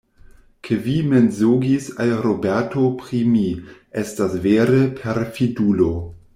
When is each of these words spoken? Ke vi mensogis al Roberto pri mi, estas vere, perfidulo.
Ke 0.67 0.77
vi 0.87 0.95
mensogis 1.09 1.89
al 2.05 2.15
Roberto 2.25 2.87
pri 3.03 3.21
mi, 3.35 3.45
estas 4.05 4.37
vere, 4.49 4.83
perfidulo. 5.05 5.91